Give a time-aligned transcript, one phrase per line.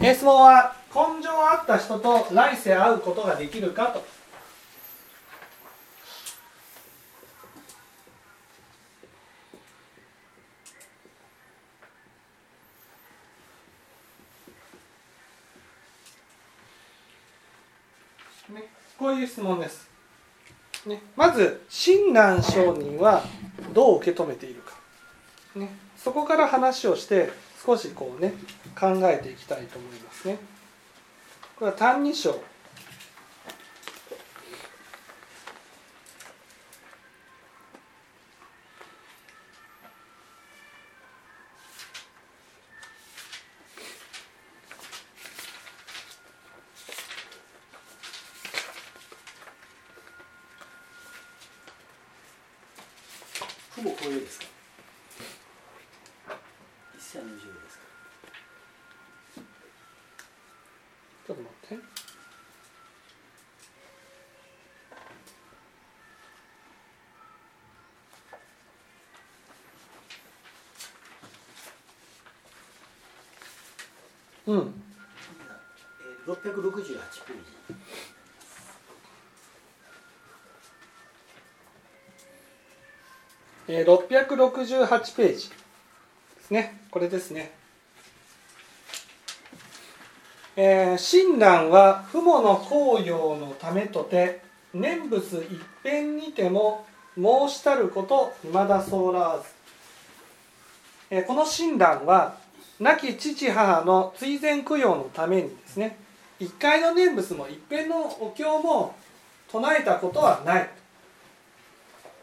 [0.00, 4.04] 質問は根性あった人と来世会うことができるかと。
[18.52, 18.64] ね、
[18.98, 19.90] こういう質問です、
[20.86, 23.22] ね、まず親鸞上人は
[23.74, 24.74] どう受け止めているか、
[25.56, 25.68] ね、
[25.98, 27.30] そこから話をして
[27.64, 28.34] 少しこうね
[28.78, 30.38] 考えていきたいと思いますね。
[31.56, 32.40] これは「歎異抄」
[53.78, 54.46] ほぼこういうですか
[56.96, 57.84] 一切の十ですか
[61.28, 61.84] ちょっと待って。
[74.46, 74.72] うん。
[76.00, 76.72] えー、668
[77.26, 77.84] ページ。
[83.68, 85.54] えー、668ページで
[86.40, 86.80] すね。
[86.90, 87.57] これですね
[90.60, 94.42] えー親鸞は父母の供養のためとて
[94.74, 99.48] 念仏一辺にても申したること未だそうらず、
[101.10, 102.36] えーこの親鸞は
[102.80, 105.96] 亡き父母の追善供養のためにですね
[106.40, 108.96] 一回の念仏も一辺のお経も
[109.52, 110.70] 唱えたことはない、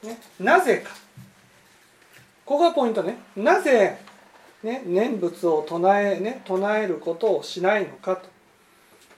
[0.03, 0.91] ね、なぜか。
[2.45, 3.17] ここがポイントね。
[3.35, 3.97] なぜ、
[4.65, 8.27] ね、念仏を唱え,、ね、唱えることをしないのかと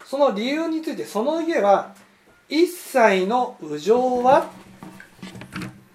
[0.05, 1.95] その理由についてその家は
[2.49, 4.51] 一切の右情は、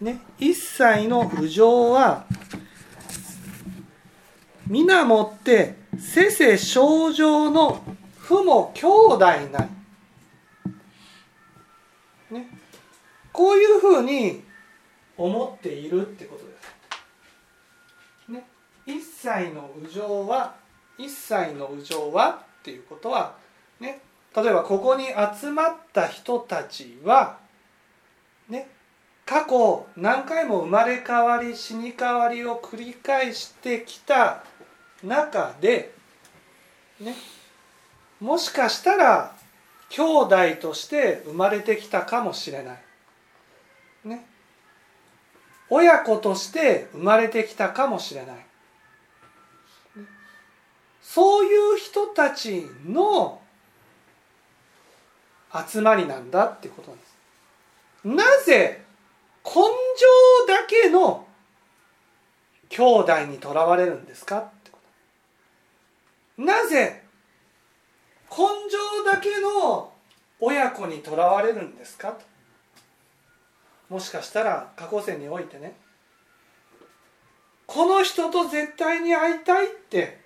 [0.00, 2.24] ね、一切の右情は
[4.66, 7.82] 皆もってせせ症状の
[8.24, 9.18] 父も兄弟
[9.52, 9.68] な
[12.30, 12.48] り、ね、
[13.30, 14.42] こういうふうに
[15.18, 16.81] 思っているってことです。
[18.86, 20.54] 一切の右情は
[20.98, 23.34] 一切の右情はっていうことは、
[23.80, 24.00] ね、
[24.34, 27.38] 例えばここに集まった人たちは、
[28.48, 28.68] ね、
[29.26, 34.44] 過去何回も生まれ変わり死に変わりを繰り返してきた
[35.04, 35.92] 中で、
[37.00, 37.14] ね、
[38.20, 39.34] もしかしたら
[39.88, 42.78] 兄弟として生まれてきたかもしれない。
[44.04, 44.24] ね、
[45.68, 48.46] 親子として生まれてきたかもしれない。
[51.02, 53.40] そういう人たちの
[55.68, 57.12] 集まりなんだってことなんです。
[58.04, 58.82] なぜ
[59.44, 61.26] 根性だけの
[62.68, 64.78] 兄弟にとらわれるんですかってこ
[66.36, 66.42] と。
[66.42, 67.02] なぜ
[68.30, 68.36] 根
[68.70, 69.92] 性だけの
[70.40, 72.24] 親子にとらわれるんですかと。
[73.90, 75.74] もしかしたら過去世においてね
[77.66, 80.21] この人と絶対に会いたいって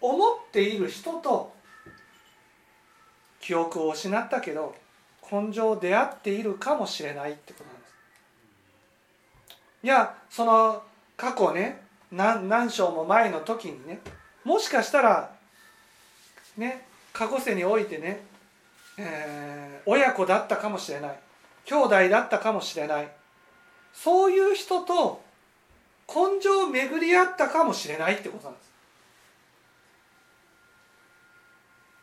[0.00, 1.52] 思っている人と
[3.40, 4.74] 記憶を失ったけど
[5.30, 7.94] 根性出会っているかもしれないってことなんです。
[9.82, 10.82] いやその
[11.16, 14.00] 過去ね何何章も前の時にね
[14.44, 15.30] もしかしたら
[16.56, 18.22] ね過去世においてね、
[18.98, 21.18] えー親子だったかもしれない
[21.64, 23.08] 兄弟だったかもしれない
[23.92, 25.22] そういう人と
[26.08, 28.69] 根性を巡り合ったかもしれないってことなんです。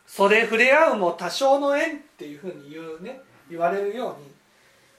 [0.08, 4.26] それ触れ合うも多少の縁っていうふうに言うね言われるように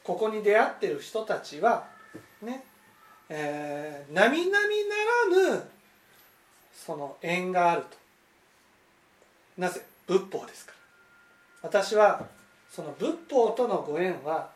[0.03, 1.87] ここに出会ってる人たちは
[2.41, 2.63] ね
[3.27, 4.59] えー並々な
[5.49, 5.63] らぬ
[6.71, 7.97] その縁があると。
[9.57, 9.81] なぜ？
[10.07, 10.71] 仏法ですか
[11.61, 11.69] ら。
[11.69, 12.25] 私は
[12.71, 14.49] その仏法とのご縁は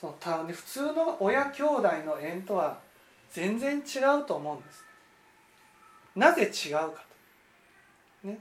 [0.00, 2.78] そのた普通の親兄弟の縁とは
[3.32, 4.84] 全然違うと思うんです。
[6.14, 7.02] なぜ違うか
[8.22, 8.28] と。
[8.28, 8.38] ね。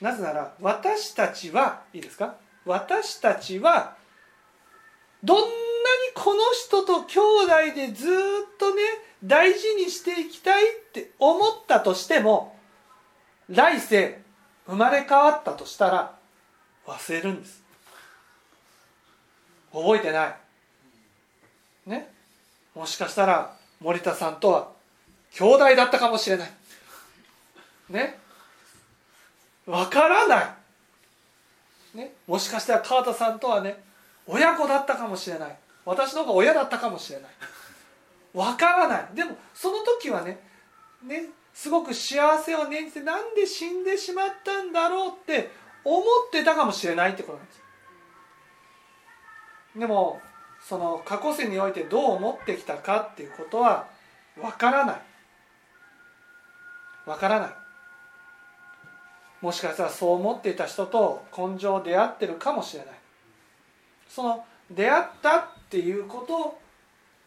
[0.00, 2.34] なぜなら私たちはいいですか？
[2.64, 3.96] 私たちは
[5.22, 5.52] どんなに
[6.14, 7.18] この人と兄
[7.70, 8.10] 弟でずっ
[8.58, 8.82] とね
[9.22, 12.56] 大事にしていきたいって思ったとしても
[13.48, 14.20] 来世
[14.66, 16.14] 生まれ変わったとしたら
[16.86, 17.62] 忘れるんです。
[19.72, 20.26] 覚えてな
[21.86, 21.90] い。
[21.90, 22.12] ね？
[22.74, 24.70] もしかしたら森田さんとは
[25.32, 26.50] 兄弟だったかもしれない。
[27.90, 28.18] ね？
[29.66, 30.42] わからな
[31.94, 33.82] い、ね、もしかしたら川田さんとはね
[34.26, 35.56] 親子だったかもしれない。
[35.84, 37.30] 私の方が親だったかもしれない。
[38.32, 39.08] わからない。
[39.14, 40.38] でもその時はね
[41.02, 41.26] ね？
[41.52, 45.50] すごく幸せを念じてなんで死んでしまったんだろうって
[45.84, 47.62] 思ってたかもしれないってことなんです。
[49.78, 50.20] でも
[50.60, 53.86] その過去世においてどう思ってきたかっていうことは
[54.40, 55.00] わからない。
[57.06, 57.50] わからない。
[59.44, 62.94] もしかしたらそう思っていた人と根性出会ってるかもしれない。
[64.08, 66.58] その出会ったっていうこと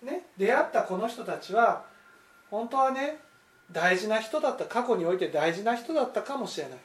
[0.04, 1.86] ね出会ったこの人たちは
[2.50, 3.20] 本当はね
[3.72, 6.78] 大事な人だった過去において大事な人だったかもしれない、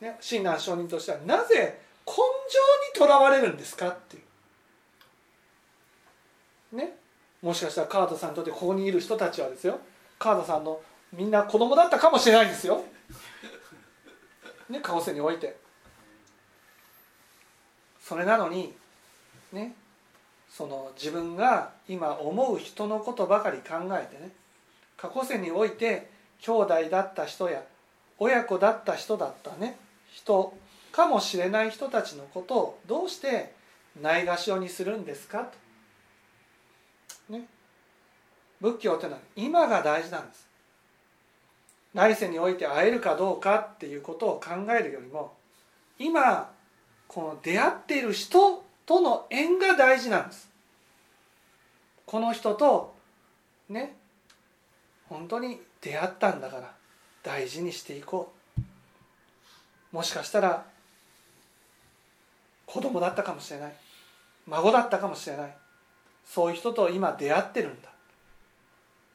[0.00, 2.18] ね、親鸞上人としてはなぜ根性
[2.92, 4.20] にとらわれるんですかってい
[6.72, 6.76] う。
[6.76, 6.96] ね
[7.40, 9.78] もしかしたら川田さんにとってここにいる人たちはですよ。
[10.18, 10.80] 川田さんの
[11.12, 12.82] みんな子供だったかもしれないんですよ、
[14.68, 15.68] ね、過去世において。
[18.08, 18.72] それなのに
[19.52, 19.74] ね
[20.50, 24.30] その自分が今思う人のことばかり考えてね
[24.96, 26.10] 過去世において
[26.40, 27.62] 兄弟だった人や
[28.18, 29.76] 親子だった人だったね
[30.10, 30.54] 人
[30.90, 33.52] かもしれない人たちのことをどうして
[34.00, 35.50] ないがしろにするんですか
[37.28, 37.44] と、ね、
[38.62, 40.47] 仏教というのは今が大事なんです。
[41.94, 45.32] 来世において会えるかどうかっていうことを考えるよりも
[45.98, 46.50] 今
[47.06, 50.48] この出会っている人との縁が大事なんです。
[52.06, 52.94] この人と
[53.68, 53.96] ね
[55.08, 56.72] 本当に出会ったんだから
[57.22, 58.36] 大事にしていこう。
[59.90, 60.64] もしかしたら
[62.66, 63.72] 子供だったかもしれない。
[64.46, 65.56] 孫だったかもしれない。
[66.26, 67.88] そういう人と今出会ってるんだ。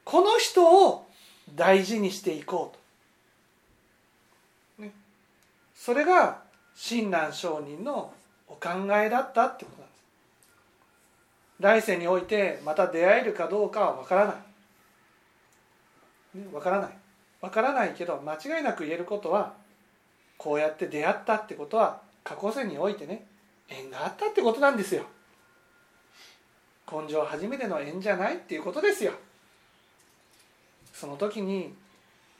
[0.04, 1.06] この人を
[1.54, 2.72] 大事にしていこ
[4.76, 4.92] うと、ね、
[5.74, 6.42] それが
[6.74, 8.12] 親鸞上人の
[8.48, 10.00] お考えだったってことなんです。
[11.60, 14.36] 来世においてまた出会えるかどうかは分からない。
[16.38, 16.90] ね、分からない。
[17.40, 19.54] 分からないけど間違いなく言えることは
[20.38, 23.26] こうやって出会ったってことは過去世においてね
[23.68, 25.04] 縁があったってことなんですよ。
[26.90, 29.12] 根性初めての縁じゃないっていうことですよ
[31.04, 31.74] その時に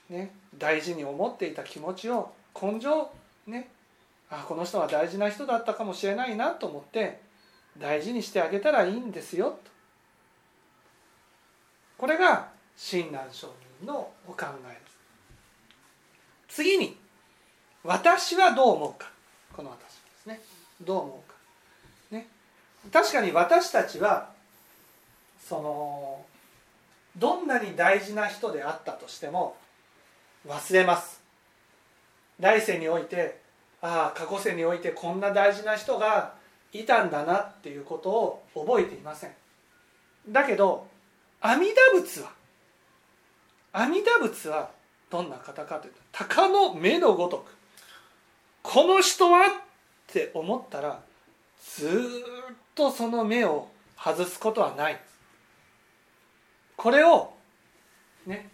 [0.08, 3.10] ね大事に思っていた気持ちを根性
[3.46, 3.68] ね
[4.30, 7.20] あこの人は大事な人だったかもしれないなと思って
[7.76, 9.70] 大事にしてあげたらいいんですよと。
[11.98, 13.48] これが親鸞上
[13.80, 14.80] 人のお考えで
[16.48, 16.56] す。
[16.56, 16.96] 次に
[17.82, 19.10] 私はどう思うか。
[19.54, 19.88] この私で
[20.22, 20.40] すね。
[20.80, 21.36] どう思うか。
[22.12, 22.28] ね。
[22.90, 24.30] 確かに私たちは
[25.38, 26.24] その
[27.16, 29.56] どんなに大事な人であったとしても
[30.46, 31.22] 忘れます。
[32.40, 33.40] 来世において
[33.80, 36.34] ああ過去世においてこんな大事な人が
[36.72, 39.30] いたんだなっていうことを覚えていません。
[40.28, 40.86] だけど
[41.40, 42.32] 阿弥陀仏は
[43.72, 44.70] 阿弥陀仏は
[45.10, 47.54] どんな方かというと鷹の目のごとく
[48.62, 49.50] この人はっ
[50.06, 51.00] て思ったら
[51.62, 55.00] ずっとその目を外すことはない。
[56.84, 57.32] これを
[58.26, 58.50] ね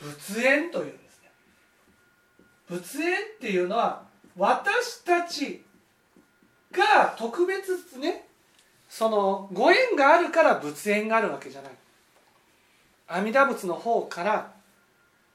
[0.00, 1.30] 仏縁というんですね。
[2.68, 4.02] 仏縁っていうのは
[4.36, 5.62] 私たち
[6.72, 8.26] が特別ね
[8.88, 11.72] そのご縁があるから仏縁があるわけじゃない。
[13.06, 14.52] 阿弥陀仏の方から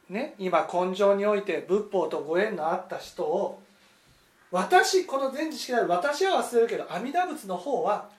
[0.09, 3.61] ね今根性において仏法とご縁のあった人を
[4.51, 8.09] 私この全知識である私は忘れるけど阿弥陀仏の方は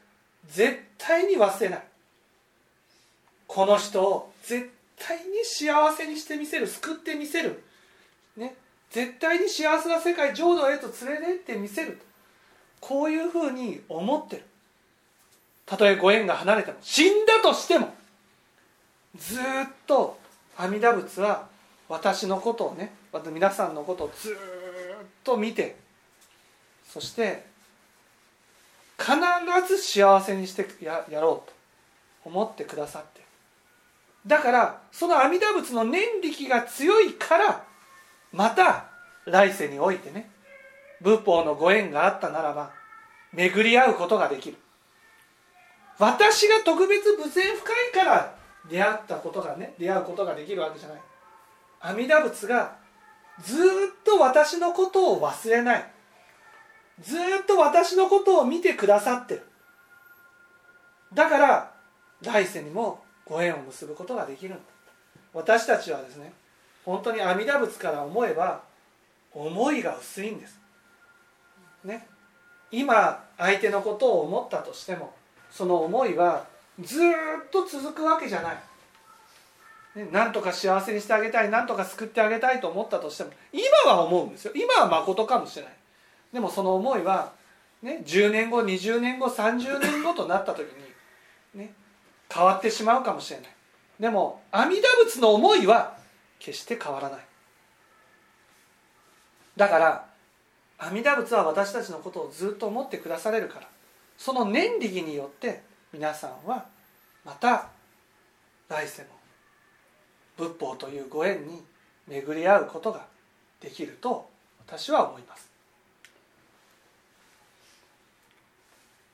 [0.49, 1.85] 絶対に忘れない。
[3.47, 7.63] この人を絶対に幸せにしてみせる救ってみせる、
[8.37, 8.55] ね、
[8.91, 12.01] 絶対に幸せな世界浄土へと連れてってみせる
[12.81, 14.43] こういうふうに思ってる。
[15.65, 16.79] たとえご縁が離れても。
[16.83, 17.93] 死んだとしても。
[19.17, 19.43] ずっ
[19.87, 20.19] と
[20.57, 21.49] 阿弥陀仏は
[21.89, 22.93] 私のことをね
[23.33, 24.35] 皆さんのことをずっ
[25.25, 25.77] と見て。
[26.87, 27.45] そして
[28.99, 29.13] 必
[29.69, 31.55] ず幸せにしてややろうと
[32.25, 33.21] 思ってくださって
[34.27, 37.65] だからその阿弥陀仏の念力が強いから
[38.33, 38.87] また
[39.25, 40.31] 来世においてね
[41.01, 42.71] 仏法のご縁があったならば
[43.33, 44.57] 巡り合うことができる。
[45.99, 48.35] 私が特別仏縁深いから
[48.69, 51.01] 出会ったことがね出会うことができるわけじゃない。
[51.81, 52.77] 阿弥陀仏が
[53.43, 53.59] ずっ
[54.05, 55.91] と私のことを忘れない。
[57.01, 59.43] ずっと私のことを見てくださってる。
[61.15, 61.73] だから
[62.23, 64.63] 来世にもご縁を結ぶことができるんだ。
[65.35, 66.33] 私たちはですね
[66.85, 68.63] 本当に阿弥陀仏から思えば
[69.33, 70.59] 思いが薄いんです。
[71.85, 72.07] ね。
[72.71, 75.13] 今相手のことを思ったとしても
[75.51, 76.47] その思いは
[76.81, 78.57] ずっと続くわけじゃない。
[79.97, 80.09] ね。
[80.13, 84.53] なんとか幸せにしてあげたいなんとか救ってあげたいと思ったとしても今は思うんですよ。
[84.55, 85.73] 今は誠かもしれない。
[86.33, 87.33] でもその思いは、
[87.83, 90.67] ね、10年後20年後30年後となった時
[91.55, 91.73] に、ね、
[92.33, 93.49] 変わってしまうかもしれない。
[94.01, 95.97] でも阿弥陀仏の思いは
[96.39, 97.21] 決して変わらない。
[99.57, 100.07] だから
[100.79, 103.69] 阿弥陀仏は私たちのことをずっと思ってくだされるから
[104.19, 106.67] その念力によって皆さんは
[107.25, 107.69] また
[108.69, 109.09] 来世も
[110.37, 111.63] 仏法というご縁に
[112.07, 113.07] 巡り合うことが
[113.61, 114.29] できると
[114.67, 115.51] 私は思います。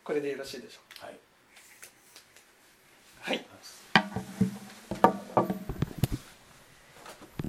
[0.05, 1.32] これでよろしいでしょうはい。
[3.25, 3.52] はい。